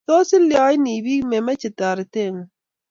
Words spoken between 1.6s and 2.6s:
toretengung